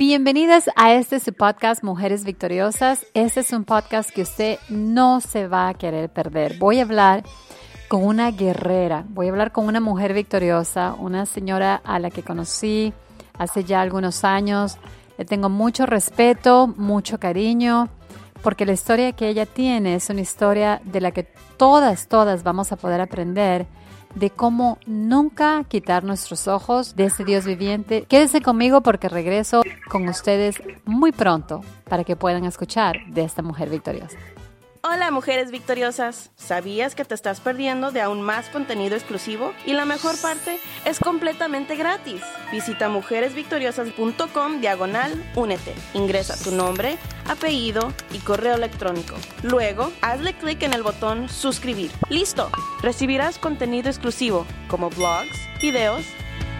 [0.00, 3.04] Bienvenidas a este su podcast Mujeres Victoriosas.
[3.14, 6.56] Este es un podcast que usted no se va a querer perder.
[6.56, 7.24] Voy a hablar
[7.88, 12.22] con una guerrera, voy a hablar con una mujer victoriosa, una señora a la que
[12.22, 12.92] conocí
[13.36, 14.78] hace ya algunos años.
[15.18, 17.88] Le tengo mucho respeto, mucho cariño,
[18.44, 21.24] porque la historia que ella tiene es una historia de la que
[21.56, 23.66] todas, todas vamos a poder aprender
[24.18, 28.04] de cómo nunca quitar nuestros ojos de ese Dios viviente.
[28.08, 33.70] Quédense conmigo porque regreso con ustedes muy pronto para que puedan escuchar de esta mujer
[33.70, 34.18] victoriosa.
[34.82, 39.52] Hola mujeres victoriosas, ¿sabías que te estás perdiendo de aún más contenido exclusivo?
[39.66, 42.22] Y la mejor parte es completamente gratis.
[42.52, 45.74] Visita mujeresvictoriosas.com diagonal únete.
[45.94, 46.96] Ingresa tu nombre,
[47.26, 49.16] apellido y correo electrónico.
[49.42, 51.90] Luego, hazle clic en el botón suscribir.
[52.08, 52.48] ¡Listo!
[52.80, 56.04] Recibirás contenido exclusivo como blogs, videos,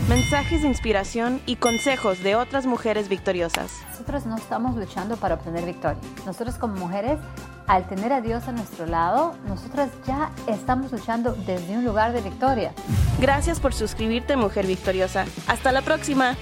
[0.07, 3.73] mensajes de inspiración y consejos de otras mujeres victoriosas.
[3.91, 5.99] Nosotros no estamos luchando para obtener victoria.
[6.25, 7.19] Nosotros como mujeres,
[7.67, 12.21] al tener a Dios a nuestro lado, nosotras ya estamos luchando desde un lugar de
[12.21, 12.73] victoria.
[13.21, 15.27] Gracias por suscribirte, mujer victoriosa.
[15.47, 16.37] Hasta la próxima.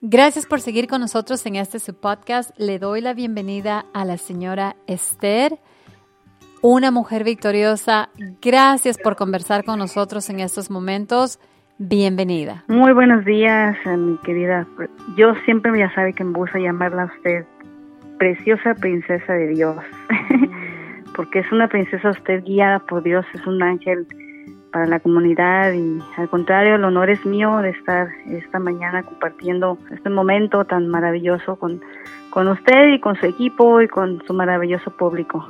[0.00, 2.50] Gracias por seguir con nosotros en este su podcast.
[2.58, 5.58] Le doy la bienvenida a la señora Esther
[6.64, 8.08] una mujer victoriosa.
[8.40, 11.38] Gracias por conversar con nosotros en estos momentos.
[11.76, 12.64] Bienvenida.
[12.68, 14.66] Muy buenos días, eh, mi querida.
[15.14, 17.44] Yo siempre ya sabe que me gusta llamarla a usted
[18.18, 19.76] preciosa princesa de Dios,
[21.14, 24.06] porque es una princesa usted guiada por Dios, es un ángel
[24.72, 29.76] para la comunidad y al contrario, el honor es mío de estar esta mañana compartiendo
[29.92, 31.82] este momento tan maravilloso con,
[32.30, 35.46] con usted y con su equipo y con su maravilloso público.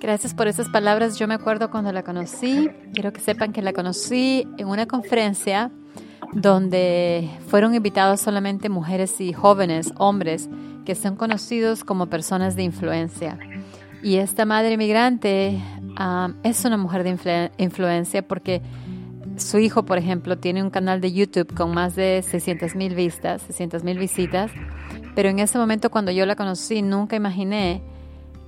[0.00, 1.18] Gracias por esas palabras.
[1.18, 2.70] Yo me acuerdo cuando la conocí.
[2.92, 5.72] Quiero que sepan que la conocí en una conferencia
[6.32, 10.48] donde fueron invitados solamente mujeres y jóvenes, hombres,
[10.84, 13.38] que son conocidos como personas de influencia.
[14.02, 15.58] Y esta madre inmigrante
[15.98, 18.62] um, es una mujer de influencia porque
[19.36, 23.42] su hijo, por ejemplo, tiene un canal de YouTube con más de 600 mil vistas,
[23.42, 24.50] 600 mil visitas.
[25.14, 27.82] Pero en ese momento cuando yo la conocí, nunca imaginé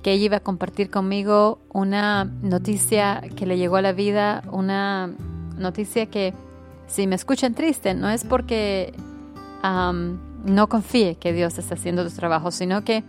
[0.01, 5.11] que ella iba a compartir conmigo una noticia que le llegó a la vida, una
[5.57, 6.33] noticia que
[6.87, 8.93] si me escuchan triste, no es porque
[9.63, 13.03] no confíe que Dios está haciendo su trabajo, sino que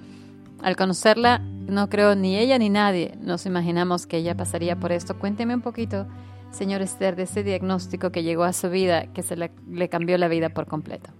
[0.62, 5.19] al conocerla, no creo ni ella ni nadie nos imaginamos que ella pasaría por esto.
[5.19, 6.06] Cuénteme un poquito,
[6.50, 10.19] señor Esther, de ese diagnóstico que llegó a su vida, que se le, le cambió
[10.19, 11.10] la vida por completo.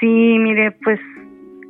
[0.00, 0.98] Sí, mire, pues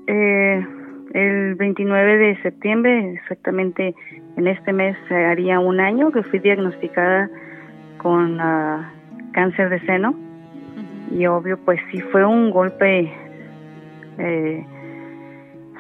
[0.07, 0.65] eh,
[1.13, 3.95] el 29 de septiembre, exactamente
[4.37, 7.29] en este mes, haría un año que fui diagnosticada
[7.99, 8.93] con ah,
[9.33, 10.15] cáncer de seno.
[11.11, 13.13] Y obvio, pues sí fue un golpe
[14.19, 14.65] eh,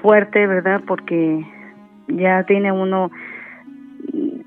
[0.02, 0.82] fuerte, ¿verdad?
[0.86, 1.46] Porque
[2.08, 3.12] ya tiene uno,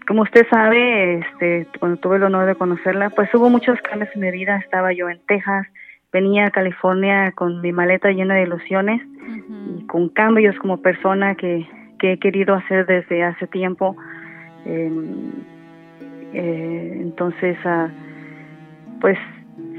[0.05, 4.22] como usted sabe, este, cuando tuve el honor de conocerla, pues hubo muchos cambios en
[4.22, 4.57] mi vida.
[4.57, 5.66] Estaba yo en Texas,
[6.11, 9.01] venía a California con mi maleta llena de ilusiones
[9.88, 11.67] con cambios como persona que,
[11.99, 13.95] que he querido hacer desde hace tiempo.
[14.66, 15.31] Em,
[16.33, 17.89] eh, entonces, uh,
[18.99, 19.17] pues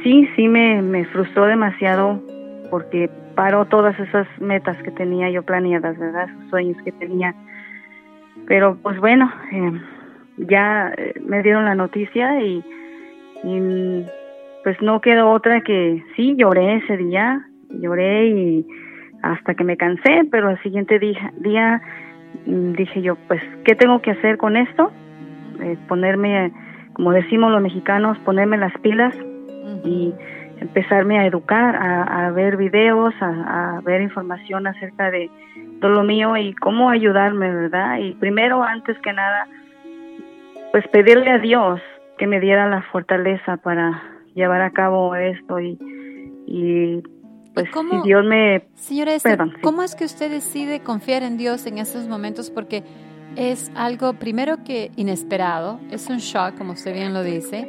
[0.02, 2.22] sí, sí me, me frustró demasiado
[2.70, 6.28] porque paró todas esas metas que tenía yo planeadas, ¿verdad?
[6.28, 7.34] Esos sueños que tenía.
[8.46, 9.80] Pero pues bueno, eh,
[10.36, 12.62] ya eh, me dieron la noticia y,
[13.42, 14.04] y
[14.62, 18.66] pues no quedó otra que sí, lloré ese día, lloré y
[19.24, 21.80] hasta que me cansé, pero al siguiente día, día
[22.44, 24.92] mm, dije yo, pues, ¿qué tengo que hacer con esto?
[25.60, 26.52] Eh, ponerme,
[26.92, 29.16] como decimos los mexicanos, ponerme las pilas
[29.82, 30.12] y
[30.60, 35.30] empezarme a educar, a, ver videos, a, ver información acerca de
[35.80, 37.98] todo lo mío y cómo ayudarme, ¿verdad?
[37.98, 39.46] Y primero, antes que nada,
[40.70, 41.80] pues pedirle a Dios
[42.18, 44.02] que me diera la fortaleza para
[44.34, 45.78] llevar a cabo esto y,
[46.46, 47.02] y
[47.54, 48.64] pues si Dios me...
[48.74, 49.12] Señora
[49.62, 52.50] ¿cómo es que usted decide confiar en Dios en esos momentos?
[52.50, 52.82] Porque
[53.36, 57.68] es algo, primero que inesperado, es un shock, como usted bien lo dice.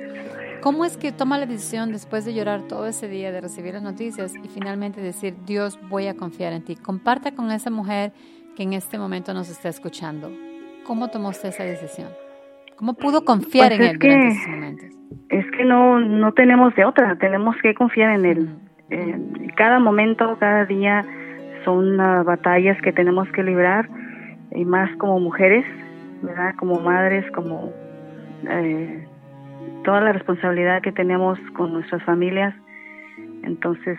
[0.61, 3.83] ¿Cómo es que toma la decisión después de llorar todo ese día, de recibir las
[3.83, 6.75] noticias y finalmente decir, Dios, voy a confiar en ti?
[6.75, 8.13] Comparta con esa mujer
[8.55, 10.31] que en este momento nos está escuchando.
[10.85, 12.09] ¿Cómo tomó usted esa decisión?
[12.75, 14.89] ¿Cómo pudo confiar pues en él durante esos momentos?
[15.29, 18.49] Es que no, no tenemos de otra, tenemos que confiar en él.
[18.89, 19.17] Eh,
[19.55, 21.03] cada momento, cada día
[21.63, 23.89] son uh, batallas que tenemos que librar
[24.51, 25.65] y más como mujeres,
[26.21, 26.55] ¿verdad?
[26.57, 27.73] Como madres, como
[28.47, 29.07] eh,
[29.83, 32.53] toda la responsabilidad que tenemos con nuestras familias.
[33.43, 33.97] Entonces,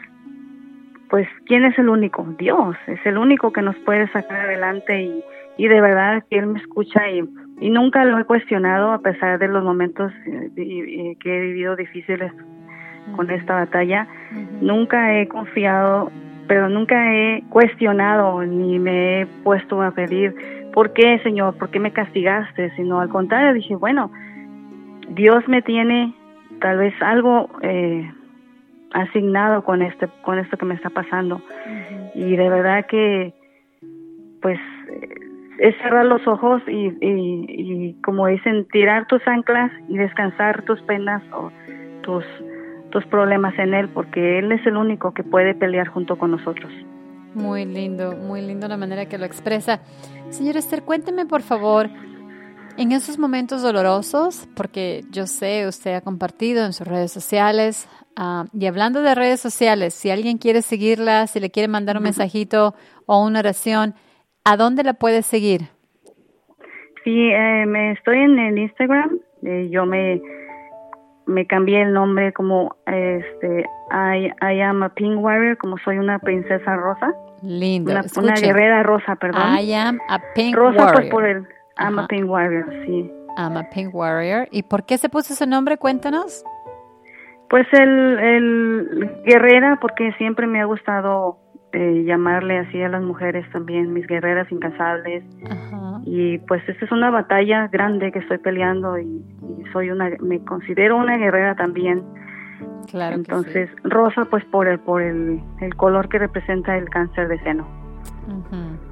[1.10, 2.24] pues, ¿quién es el único?
[2.38, 5.24] Dios, es el único que nos puede sacar adelante y,
[5.56, 7.28] y de verdad que Él me escucha y,
[7.60, 12.32] y nunca lo he cuestionado a pesar de los momentos eh, que he vivido difíciles
[13.14, 14.06] con esta batalla.
[14.60, 16.10] Nunca he confiado,
[16.48, 20.34] pero nunca he cuestionado ni me he puesto a pedir,
[20.72, 21.56] ¿por qué, Señor?
[21.56, 22.70] ¿Por qué me castigaste?
[22.76, 24.10] Sino al contrario, dije, bueno,
[25.10, 26.14] Dios me tiene
[26.60, 28.10] tal vez algo eh,
[28.92, 31.40] asignado con este con esto que me está pasando
[32.14, 33.34] y de verdad que
[34.40, 34.58] pues
[35.58, 41.22] es cerrar los ojos y, y, como dicen tirar tus anclas y descansar tus penas
[41.32, 41.50] o
[42.02, 42.24] tus
[42.90, 46.72] tus problemas en él porque él es el único que puede pelear junto con nosotros.
[47.34, 49.80] Muy lindo muy lindo la manera que lo expresa.
[50.30, 51.88] Señor Esther cuénteme por favor
[52.78, 57.88] en esos momentos dolorosos, porque yo sé, usted ha compartido en sus redes sociales,
[58.18, 62.02] uh, y hablando de redes sociales, si alguien quiere seguirla, si le quiere mandar un
[62.02, 62.74] mensajito
[63.06, 63.94] o una oración,
[64.44, 65.62] ¿a dónde la puede seguir?
[67.04, 70.20] Sí, eh, me estoy en el Instagram, eh, yo me
[71.26, 76.18] me cambié el nombre como este I, I am a pink warrior, como soy una
[76.18, 77.12] princesa rosa.
[77.42, 77.92] Lindo.
[77.92, 79.42] Una, una guerrera rosa, perdón.
[79.58, 80.94] I am a pink rosa, warrior.
[80.94, 81.46] Pues, por el
[81.78, 83.10] I'm a Pink Warrior, sí.
[83.36, 84.48] I'm a Pink Warrior.
[84.50, 85.76] ¿Y por qué se puso ese nombre?
[85.76, 86.44] Cuéntanos.
[87.50, 91.38] Pues el, el guerrera, porque siempre me ha gustado
[91.76, 95.22] eh, llamarle así a las mujeres también, mis guerreras incansables.
[95.44, 96.00] Ajá.
[96.06, 100.42] Y pues esta es una batalla grande que estoy peleando y, y, soy una, me
[100.42, 102.02] considero una guerrera también.
[102.90, 103.16] Claro.
[103.16, 103.76] Entonces, sí.
[103.84, 107.68] rosa pues por el, por el, el color que representa el cáncer de seno.
[108.26, 108.85] Ajá.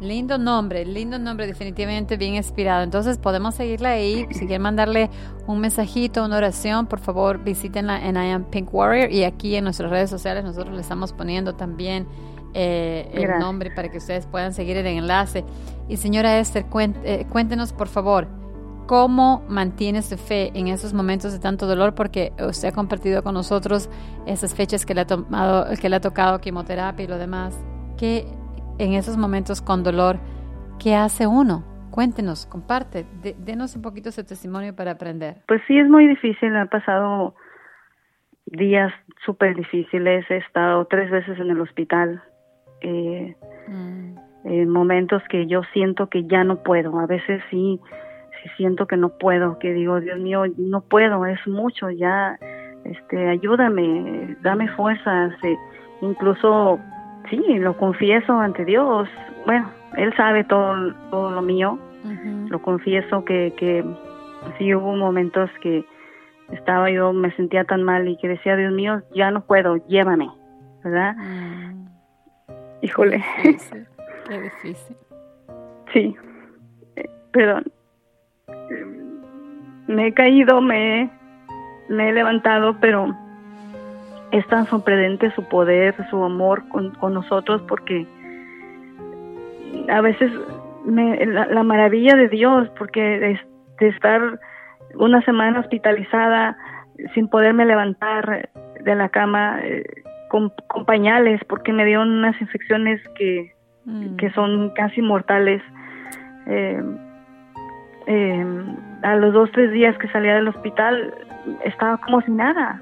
[0.00, 2.82] Lindo nombre, lindo nombre, definitivamente bien inspirado.
[2.82, 4.26] Entonces podemos seguirla ahí.
[4.30, 5.10] Si quieren mandarle
[5.46, 9.12] un mensajito, una oración, por favor visítenla en I Am Pink Warrior.
[9.12, 12.06] Y aquí en nuestras redes sociales nosotros le estamos poniendo también
[12.54, 15.44] eh, el nombre para que ustedes puedan seguir el enlace.
[15.86, 18.26] Y señora Esther, cuéntenos por favor,
[18.86, 21.94] ¿cómo mantiene su fe en esos momentos de tanto dolor?
[21.94, 23.90] Porque usted ha compartido con nosotros
[24.24, 27.54] esas fechas que le ha, tomado, que le ha tocado quimioterapia y lo demás.
[27.98, 28.39] ¿Qué
[28.80, 30.16] en esos momentos con dolor,
[30.82, 31.64] ¿qué hace uno?
[31.90, 35.36] Cuéntenos, comparte, de, denos un poquito ese testimonio para aprender.
[35.46, 37.34] Pues sí, es muy difícil, han pasado
[38.46, 38.90] días
[39.24, 42.22] súper difíciles, he estado tres veces en el hospital,
[42.80, 43.36] eh,
[43.68, 44.14] mm.
[44.44, 47.78] en momentos que yo siento que ya no puedo, a veces sí,
[48.42, 52.38] sí siento que no puedo, que digo, Dios mío, no puedo, es mucho, ya,
[52.84, 55.56] este, ayúdame, dame fuerzas, eh,
[56.00, 56.80] incluso
[57.30, 59.08] sí, lo confieso ante Dios.
[59.46, 61.78] Bueno, Él sabe todo, todo lo mío.
[62.04, 62.48] Uh -huh.
[62.48, 63.84] Lo confieso que, que
[64.58, 65.84] sí hubo momentos que
[66.52, 70.28] estaba yo, me sentía tan mal y que decía, Dios mío, ya no puedo, llévame,
[70.82, 71.14] ¿verdad?
[71.16, 71.86] Mm.
[72.82, 73.24] Híjole.
[73.42, 73.86] Qué difícil.
[74.28, 74.96] Qué difícil.
[75.92, 76.16] Sí,
[77.32, 77.60] pero
[79.86, 81.10] me he caído, me,
[81.88, 83.14] me he levantado, pero
[84.32, 88.06] es tan sorprendente su poder, su amor con, con nosotros, porque
[89.88, 90.30] a veces
[90.84, 93.40] me, la, la, maravilla de Dios, porque de,
[93.80, 94.40] de, estar
[94.94, 96.56] una semana hospitalizada
[97.14, 98.50] sin poderme levantar
[98.80, 99.84] de la cama eh,
[100.28, 103.52] con, con, pañales, porque me dieron unas infecciones que,
[103.84, 104.16] mm.
[104.16, 105.62] que son casi mortales.
[106.46, 106.82] Eh,
[108.06, 108.46] eh,
[109.02, 111.14] a los dos, tres días que salía del hospital,
[111.64, 112.80] estaba como sin nada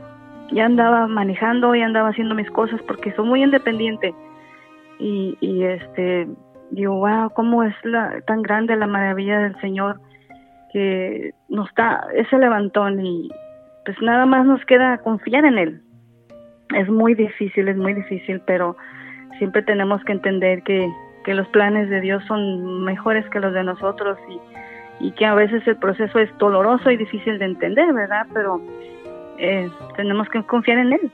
[0.52, 4.14] ya andaba manejando, ya andaba haciendo mis cosas porque soy muy independiente.
[4.98, 6.26] Y, este,
[6.70, 10.00] digo, wow, cómo es la, tan grande la maravilla del Señor
[10.72, 13.30] que nos da ese levantón y
[13.84, 15.82] pues nada más nos queda confiar en Él.
[16.74, 18.76] Es muy difícil, es muy difícil, pero
[19.38, 20.90] siempre tenemos que entender que,
[21.24, 25.34] que los planes de Dios son mejores que los de nosotros y, y que a
[25.34, 28.26] veces el proceso es doloroso y difícil de entender, ¿verdad?
[28.34, 28.60] Pero
[29.38, 31.12] eh, tenemos que confiar en Él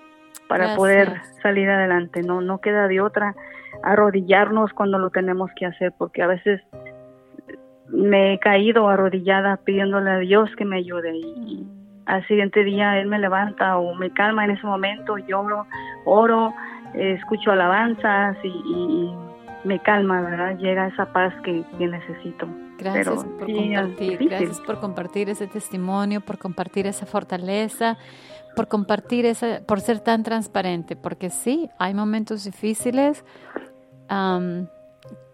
[0.49, 0.79] para Gracias.
[0.79, 2.23] poder salir adelante.
[2.23, 3.35] No, no queda de otra
[3.83, 6.61] arrodillarnos cuando lo tenemos que hacer, porque a veces
[7.89, 11.67] me he caído arrodillada pidiéndole a Dios que me ayude y,
[12.07, 15.67] al siguiente día Él me levanta o me calma en ese momento, lloro,
[16.05, 16.53] oro,
[16.95, 19.15] eh, escucho alabanzas y, y,
[19.65, 20.59] me calma, ¿verdad?
[20.59, 22.47] Llega esa paz que, que necesito.
[22.79, 27.97] Gracias Pero, por compartir, gracias por compartir ese testimonio, por compartir esa fortaleza,
[28.55, 33.25] por compartir esa, por ser tan transparente, porque sí, hay momentos difíciles
[34.11, 34.67] um,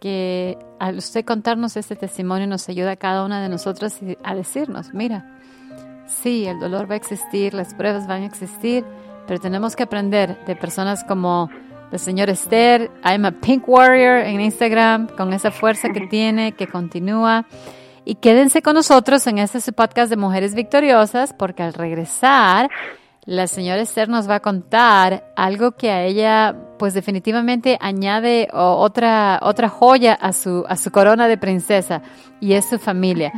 [0.00, 4.92] que al usted contarnos este testimonio nos ayuda a cada una de nosotras a decirnos,
[4.92, 5.36] mira,
[6.06, 8.84] sí, el dolor va a existir, las pruebas van a existir,
[9.26, 11.50] pero tenemos que aprender de personas como
[11.92, 16.66] el señor Esther, I'm a Pink Warrior en Instagram, con esa fuerza que tiene, que
[16.66, 17.46] continúa.
[18.04, 22.70] Y quédense con nosotros en este podcast de Mujeres Victoriosas, porque al regresar,
[23.24, 29.38] la señora Esther nos va a contar algo que a ella, pues definitivamente añade otra,
[29.42, 32.02] otra joya a su, a su corona de princesa,
[32.40, 33.32] y es su familia.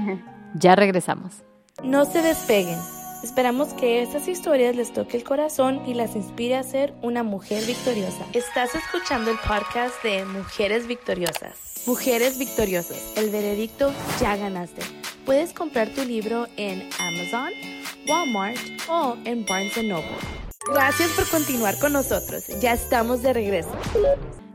[0.55, 1.43] Ya regresamos.
[1.83, 2.79] No se despeguen.
[3.23, 7.65] Esperamos que estas historias les toque el corazón y las inspire a ser una mujer
[7.65, 8.27] victoriosa.
[8.33, 11.85] Estás escuchando el podcast de Mujeres Victoriosas.
[11.87, 14.83] Mujeres Victoriosas, el veredicto ya ganaste.
[15.25, 17.53] Puedes comprar tu libro en Amazon,
[18.09, 20.09] Walmart o en Barnes Noble.
[20.73, 22.49] Gracias por continuar con nosotros.
[22.61, 23.71] Ya estamos de regreso.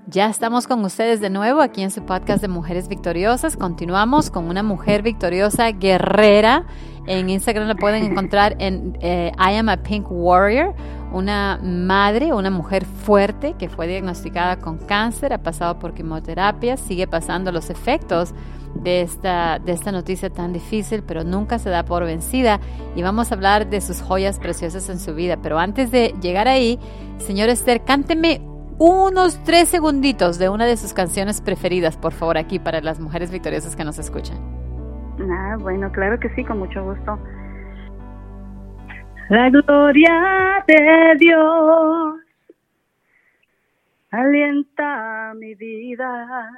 [0.10, 3.58] Ya estamos con ustedes de nuevo aquí en su podcast de Mujeres Victoriosas.
[3.58, 6.66] Continuamos con una mujer victoriosa guerrera.
[7.08, 10.74] En Instagram la pueden encontrar en eh, I am a Pink Warrior,
[11.12, 17.06] una madre, una mujer fuerte que fue diagnosticada con cáncer, ha pasado por quimioterapia, sigue
[17.06, 18.34] pasando los efectos
[18.76, 22.62] de esta, de esta noticia tan difícil, pero nunca se da por vencida.
[22.96, 25.36] Y vamos a hablar de sus joyas preciosas en su vida.
[25.44, 26.80] Pero antes de llegar ahí,
[27.18, 28.40] señor Esther, cánteme
[28.79, 33.31] unos tres segunditos de una de sus canciones preferidas, por favor, aquí para las mujeres
[33.31, 34.38] victoriosas que nos escuchan.
[35.19, 37.19] Ah, bueno, claro que sí, con mucho gusto.
[39.29, 42.15] La gloria de Dios
[44.12, 46.50] alienta mi vida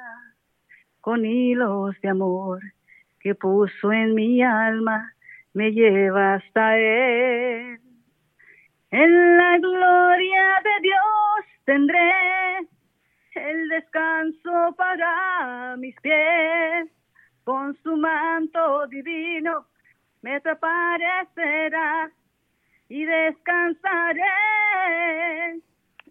[1.00, 2.60] con hilos de amor
[3.18, 5.14] que puso en mi alma,
[5.52, 7.80] me lleva hasta Él.
[8.90, 11.19] En la gloria de Dios
[11.64, 12.58] tendré
[13.34, 16.90] el descanso para mis pies.
[17.44, 19.66] Con su manto divino
[20.22, 22.10] me aparecerá
[22.88, 24.22] y descansaré.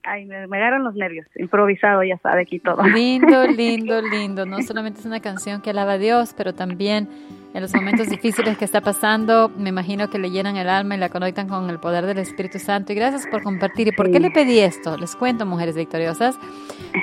[0.03, 1.27] Ay, me, me, agarran los nervios.
[1.35, 2.83] Improvisado, ya sabe aquí todo.
[2.83, 4.45] Lindo, lindo, lindo.
[4.45, 7.07] No solamente es una canción que alaba a Dios, pero también
[7.53, 10.99] en los momentos difíciles que está pasando, me imagino que le llenan el alma y
[10.99, 12.93] la conectan con el poder del Espíritu Santo.
[12.93, 13.87] Y gracias por compartir.
[13.87, 14.97] ¿Y por qué le pedí esto?
[14.97, 16.37] Les cuento, mujeres victoriosas,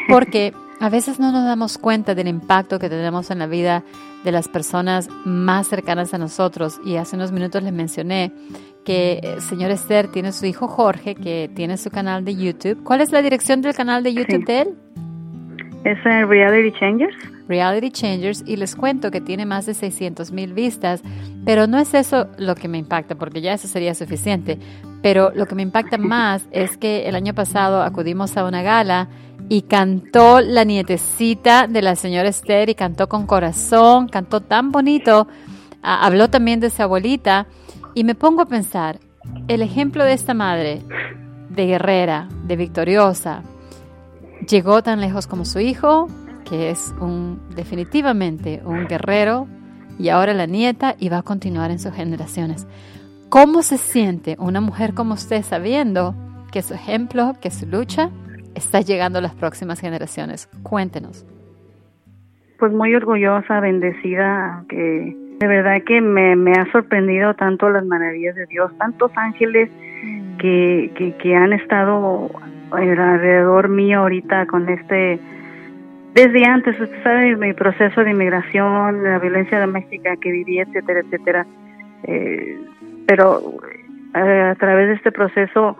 [0.08, 3.82] porque a veces no nos damos cuenta del impacto que tenemos en la vida
[4.26, 6.80] de las personas más cercanas a nosotros.
[6.84, 8.32] Y hace unos minutos les mencioné
[8.84, 12.82] que el señor Esther tiene su hijo Jorge, que tiene su canal de YouTube.
[12.82, 14.68] ¿Cuál es la dirección del canal de YouTube de él?
[15.84, 17.14] Es Reality Changers.
[17.48, 21.04] Reality Changers y les cuento que tiene más de 600 mil vistas,
[21.44, 24.58] pero no es eso lo que me impacta, porque ya eso sería suficiente.
[25.06, 29.06] Pero lo que me impacta más es que el año pasado acudimos a una gala
[29.48, 35.28] y cantó la nietecita de la señora Esther y cantó con corazón, cantó tan bonito,
[35.80, 37.46] habló también de su abuelita
[37.94, 38.98] y me pongo a pensar,
[39.46, 40.82] el ejemplo de esta madre,
[41.50, 43.44] de guerrera, de victoriosa,
[44.48, 46.08] llegó tan lejos como su hijo,
[46.50, 49.46] que es un definitivamente un guerrero,
[50.00, 52.66] y ahora la nieta y va a continuar en sus generaciones.
[53.28, 56.14] ¿Cómo se siente una mujer como usted sabiendo
[56.52, 58.10] que su ejemplo, que su lucha
[58.54, 60.48] está llegando a las próximas generaciones?
[60.62, 61.26] Cuéntenos.
[62.58, 68.34] Pues muy orgullosa, bendecida, que de verdad que me, me ha sorprendido tanto las maravillas
[68.36, 69.70] de Dios, tantos ángeles
[70.38, 72.30] que, que, han estado
[72.70, 75.18] alrededor mío ahorita con este
[76.14, 81.46] desde antes, usted sabe, mi proceso de inmigración, la violencia doméstica que viví, etcétera, etcétera.
[82.04, 82.58] Eh,
[83.06, 83.40] pero
[84.14, 85.76] eh, a través de este proceso,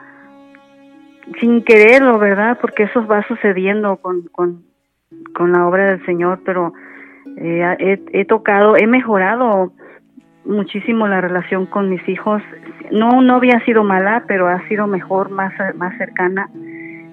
[1.41, 2.59] sin quererlo, ¿verdad?
[2.61, 4.63] Porque eso va sucediendo con, con,
[5.35, 6.73] con la obra del Señor, pero
[7.37, 9.73] eh, he, he, tocado, he mejorado
[10.45, 12.43] muchísimo la relación con mis hijos.
[12.93, 16.49] No, no había sido mala, pero ha sido mejor, más, más cercana.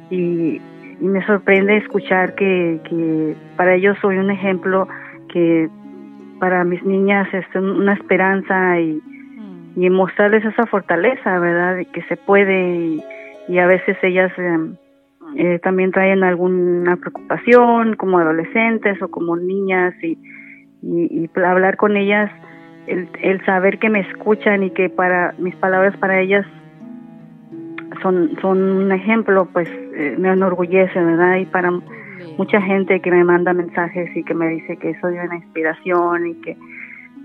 [0.09, 0.61] Y,
[0.99, 4.87] y me sorprende escuchar que, que para ellos soy un ejemplo
[5.29, 5.69] que
[6.39, 9.01] para mis niñas es una esperanza y.
[9.75, 11.77] y mostrarles esa fortaleza, ¿verdad?
[11.77, 13.01] De que se puede
[13.47, 14.75] y, a veces ellas em,
[15.35, 20.17] eh, también traen alguna preocupación como adolescentes o como niñas y,
[20.81, 22.31] y, y hablar con ellas,
[22.87, 26.45] el, el saber que me escuchan y que para mis palabras para ellas
[28.01, 31.37] son, son un ejemplo, pues eh, me enorgullece, ¿verdad?
[31.37, 31.71] Y para
[32.37, 36.33] mucha gente que me manda mensajes y que me dice que soy una inspiración y
[36.41, 36.57] que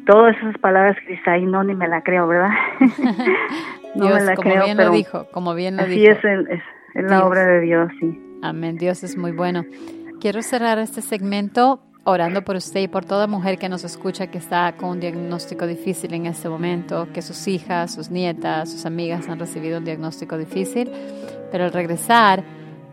[0.09, 2.49] todas esas palabras que dice ahí no ni me la creo, ¿verdad?
[3.95, 6.13] no Dios, me la como bien lo dijo, como bien lo así dijo.
[6.13, 6.61] es, es,
[6.95, 8.19] es la obra de Dios, sí.
[8.43, 9.65] Amén, Dios es muy bueno.
[10.19, 14.39] Quiero cerrar este segmento orando por usted y por toda mujer que nos escucha que
[14.39, 19.29] está con un diagnóstico difícil en este momento, que sus hijas, sus nietas, sus amigas
[19.29, 20.91] han recibido un diagnóstico difícil.
[21.53, 22.43] Pero al regresar,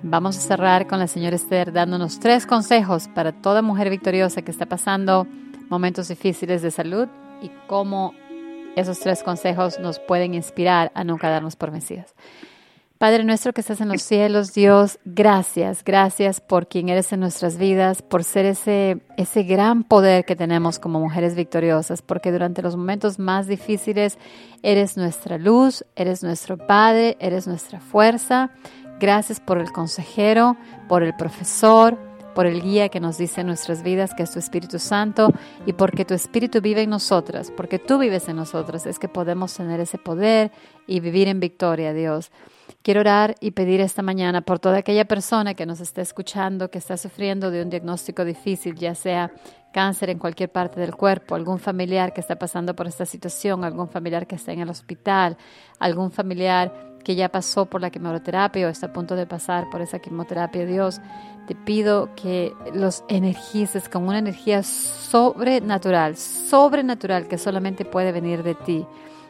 [0.04, 4.52] vamos a cerrar con la señora Esther dándonos tres consejos para toda mujer victoriosa que
[4.52, 5.28] está pasando
[5.70, 7.08] momentos difíciles de salud
[7.42, 8.14] y cómo
[8.76, 12.14] esos tres consejos nos pueden inspirar a nunca darnos por vencidas.
[12.98, 17.58] Padre nuestro que estás en los cielos, Dios, gracias, gracias por quien eres en nuestras
[17.58, 22.78] vidas, por ser ese, ese gran poder que tenemos como mujeres victoriosas, porque durante los
[22.78, 24.18] momentos más difíciles
[24.64, 28.52] eres nuestra luz, eres nuestro Padre, eres nuestra fuerza.
[28.98, 30.56] Gracias por el consejero,
[30.88, 32.00] por el profesor,
[32.36, 35.30] por el guía que nos dice en nuestras vidas, que es tu Espíritu Santo,
[35.66, 39.54] y porque tu Espíritu vive en nosotras, porque tú vives en nosotras, es que podemos
[39.56, 40.52] tener ese poder
[40.86, 42.32] y vivir en victoria, Dios.
[42.84, 46.78] Quiero orar y pedir esta mañana por toda aquella persona que nos está escuchando, que
[46.78, 49.32] está sufriendo de un diagnóstico difícil, ya sea
[49.74, 53.90] cáncer en cualquier parte del cuerpo, algún familiar que está pasando por esta situación, algún
[53.90, 55.38] familiar que está en el hospital,
[55.80, 59.82] algún familiar que ya pasó por la quimioterapia o está a punto de pasar por
[59.82, 61.00] esa quimioterapia, Dios,
[61.46, 68.56] te pido que los energices con una energía sobrenatural, sobrenatural que solamente puede venir de
[68.56, 68.86] ti,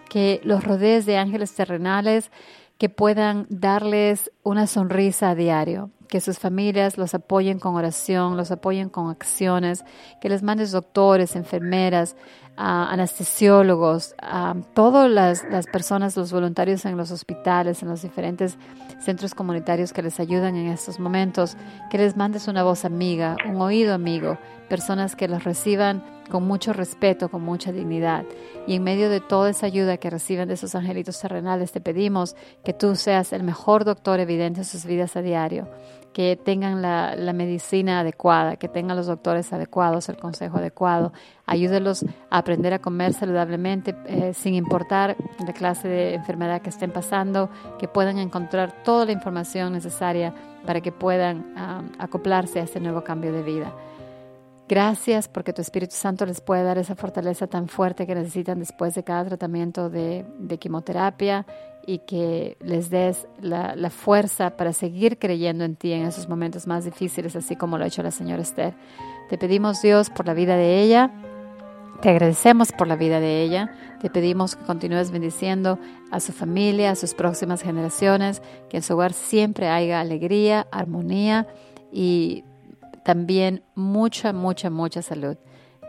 [0.10, 2.32] que los rodees de ángeles terrenales
[2.78, 8.52] que puedan darles una sonrisa a diario, que sus familias los apoyen con oración, los
[8.52, 9.84] apoyen con acciones,
[10.22, 12.16] que les mandes doctores, enfermeras,
[12.56, 18.58] anestesiólogos, a todas las, las, personas, los voluntarios en los hospitales, en los diferentes
[19.00, 21.58] centros comunitarios que les ayudan en estos momentos,
[21.90, 24.38] que les mandes una voz amiga, un oído amigo,
[24.70, 28.26] personas que los reciban con mucho respeto, con mucha dignidad.
[28.68, 32.36] Y en medio de toda esa ayuda que reciben de esos angelitos terrenales, te pedimos
[32.64, 35.68] que tú seas el mejor doctor evidente en sus vidas a diario,
[36.14, 41.12] que tengan la, medicina adecuada, que tengan los doctores adecuados, el consejo adecuado.
[41.46, 46.92] Ayúdelos a aprender a comer saludablemente eh, sin importar la clase de enfermedad que estén
[46.92, 50.34] pasando, que puedan encontrar toda la información necesaria
[50.66, 53.74] para que puedan ah, acoplarse a este nuevo cambio de vida.
[54.68, 58.96] Gracias porque tu Espíritu Santo les puede dar esa fortaleza tan fuerte que necesitan después
[58.96, 60.26] de cada tratamiento de,
[60.60, 61.46] quimioterapia
[61.86, 66.86] y que les des la, fuerza para seguir creyendo en ti en esos momentos más
[66.86, 68.74] difíciles, así como lo ha hecho la señora Esther.
[69.30, 71.12] Te pedimos Dios por la vida de ella,
[72.02, 73.72] te agradecemos por la vida de ella,
[74.02, 75.80] te pedimos que continúes bendiciendo
[76.12, 81.48] a su familia, a sus próximas generaciones, que en su hogar siempre haya alegría, armonía
[81.92, 82.44] y
[83.04, 85.38] también mucha, mucha, mucha salud.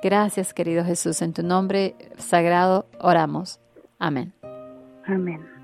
[0.02, 1.22] Gracias, querido Jesús.
[1.22, 3.60] En tu nombre sagrado oramos.
[3.98, 4.34] Amén.
[5.06, 5.55] Amén.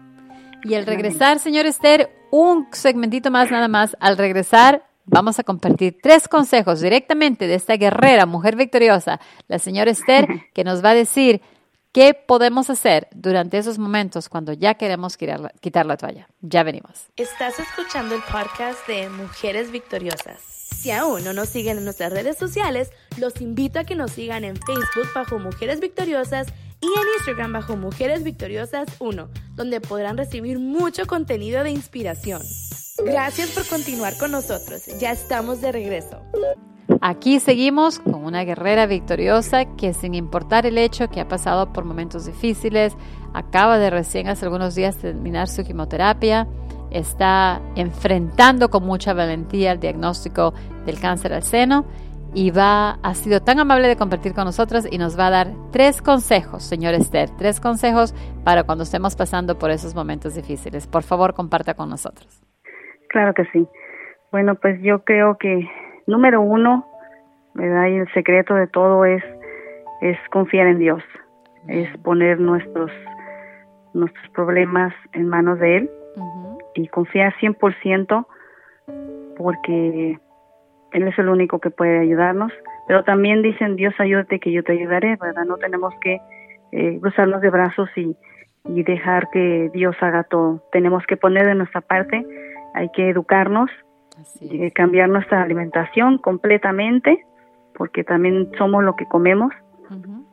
[0.64, 3.96] Y al regresar, señor Esther, un segmentito más nada más.
[4.00, 9.90] Al regresar, vamos a compartir tres consejos directamente de esta guerrera, mujer victoriosa, la señora
[9.90, 11.42] Esther, que nos va a decir
[11.92, 16.28] qué podemos hacer durante esos momentos cuando ya queremos quitar la, quitar la toalla.
[16.40, 17.06] Ya venimos.
[17.16, 20.40] Estás escuchando el podcast de Mujeres Victoriosas.
[20.82, 24.42] Si aún no nos siguen en nuestras redes sociales, los invito a que nos sigan
[24.42, 26.48] en Facebook bajo Mujeres Victoriosas
[26.82, 32.42] y en Instagram bajo Mujeres Victoriosas 1, donde podrán recibir mucho contenido de inspiración.
[33.04, 34.86] Gracias por continuar con nosotros.
[34.98, 36.20] Ya estamos de regreso.
[37.00, 41.84] Aquí seguimos con una guerrera victoriosa que sin importar el hecho que ha pasado por
[41.84, 42.94] momentos difíciles,
[43.32, 46.48] acaba de recién hace algunos días terminar su quimioterapia,
[46.90, 50.52] está enfrentando con mucha valentía el diagnóstico
[50.84, 51.86] del cáncer al seno
[52.34, 55.46] y va, ha sido tan amable de compartir con nosotros y nos va a dar
[55.70, 58.14] tres consejos, señor Esther, tres consejos
[58.44, 60.86] para cuando estemos pasando por esos momentos difíciles.
[60.86, 62.42] Por favor, comparta con nosotros.
[63.08, 63.66] Claro que sí.
[64.30, 65.68] Bueno, pues yo creo que
[66.06, 66.86] número uno,
[67.54, 67.88] ¿verdad?
[67.88, 69.22] Y el secreto de todo es,
[70.00, 71.02] es confiar en Dios,
[71.68, 72.90] es poner nuestros,
[73.92, 75.90] nuestros problemas en manos de Él
[76.74, 78.26] y confiar 100%
[79.36, 80.18] porque
[80.92, 82.52] Él es el único que puede ayudarnos.
[82.86, 85.44] Pero también dicen, Dios ayúdate que yo te ayudaré, ¿verdad?
[85.44, 86.18] No tenemos que
[86.72, 88.16] eh, cruzarnos de brazos y,
[88.64, 90.62] y dejar que Dios haga todo.
[90.72, 92.24] Tenemos que poner de nuestra parte,
[92.74, 93.70] hay que educarnos,
[94.40, 97.24] eh, cambiar nuestra alimentación completamente,
[97.74, 99.52] porque también somos lo que comemos.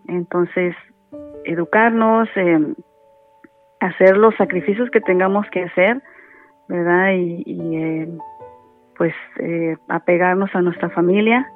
[0.08, 0.76] Entonces,
[1.45, 2.74] educarnos, eh,
[3.80, 6.02] hacer los sacrificios que tengamos que hacer,
[6.67, 7.12] ¿verdad?
[7.13, 8.10] Y, eh,
[8.99, 11.49] pues eh, apegarnos a nuestra familia,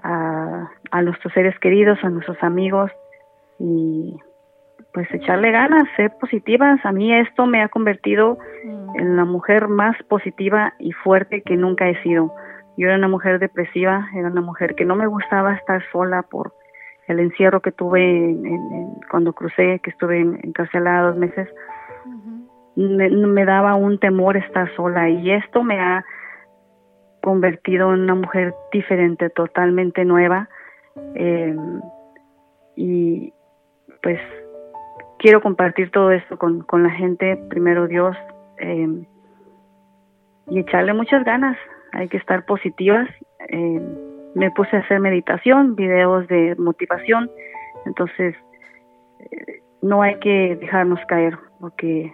[0.00, 2.88] a, a, nuestros seres queridos, a nuestros amigos
[3.58, 4.16] y
[4.94, 6.78] pues echarle ganas, ser positivas.
[6.84, 9.00] A mí esto me ha convertido mm.
[9.00, 12.32] en la mujer más positiva y fuerte que nunca he sido.
[12.76, 16.54] Yo era una mujer depresiva, era una mujer que no me gustaba estar sola por
[17.08, 18.36] el encierro que tuve
[19.10, 21.48] cuando crucé, que estuve encarcelada dos meses
[22.76, 26.04] me, daba un temor estar sola y esto me ha
[27.22, 30.48] convertido en una mujer diferente, totalmente nueva.
[31.14, 31.56] Eh,
[32.76, 33.32] y
[34.02, 34.20] pues
[35.18, 38.16] quiero compartir todo esto con, con la gente, primero Dios,
[38.58, 39.06] eh,
[40.48, 41.56] y echarle muchas ganas.
[41.92, 43.08] Hay que estar positivas.
[43.48, 43.80] Eh,
[44.34, 47.30] me puse a hacer meditación, videos de motivación,
[47.86, 48.34] entonces
[49.82, 52.12] no hay que dejarnos caer, porque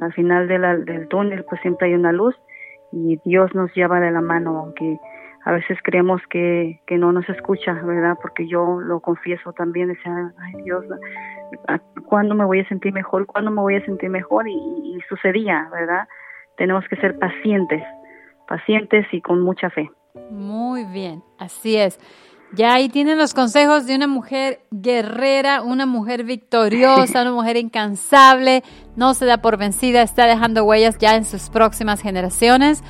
[0.00, 2.34] al final de del túnel pues siempre hay una luz
[2.92, 4.98] y Dios nos lleva de la mano, aunque
[5.44, 8.16] a veces creemos que, que no nos escucha, ¿verdad?
[8.20, 10.84] Porque yo lo confieso también, decía, ay Dios,
[12.06, 13.26] ¿cuándo me voy a sentir mejor?
[13.26, 14.48] ¿Cuándo me voy a sentir mejor?
[14.48, 16.08] Y, y sucedía, ¿verdad?
[16.56, 17.82] Tenemos que ser pacientes,
[18.46, 19.90] pacientes y con mucha fe.
[20.30, 21.98] Muy bien, así es.
[22.54, 28.64] Ya ahí tienen los consejos de una mujer guerrera, una mujer victoriosa, una mujer incansable,
[28.96, 32.82] no se da por vencida, está dejando huellas ya en sus próximas generaciones.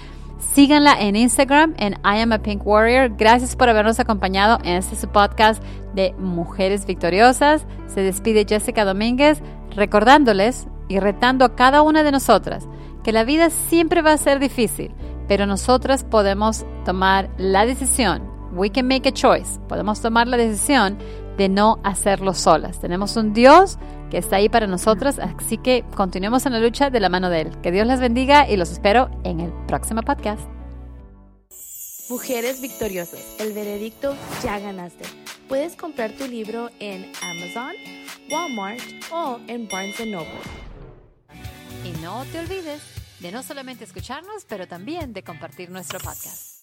[0.55, 3.17] Síganla en Instagram en I am a Pink Warrior.
[3.17, 5.61] Gracias por habernos acompañado en este podcast
[5.93, 7.67] de Mujeres Victoriosas.
[7.87, 9.43] Se despide Jessica Domínguez
[9.75, 12.69] recordándoles y retando a cada una de nosotras
[13.03, 14.95] que la vida siempre va a ser difícil,
[15.27, 19.59] pero nosotras podemos tomar la decisión we can make a choice.
[19.69, 20.99] Podemos tomar la decisión
[21.37, 22.81] de no hacerlo solas.
[22.81, 23.79] Tenemos un Dios
[24.11, 27.43] que está ahí para nosotros, así que continuemos en la lucha de la mano de
[27.43, 27.61] Él.
[27.63, 30.43] Que Dios les bendiga y los espero en el próximo podcast.
[32.11, 35.05] Mujeres Victoriosas, el veredicto ya ganaste.
[35.47, 37.75] Puedes comprar tu libro en Amazon,
[38.31, 38.83] Walmart
[39.13, 40.29] o en Barnes Noble.
[41.85, 42.81] Y no te olvides
[43.21, 46.58] de no solamente escucharnos, pero también de compartir nuestro podcast.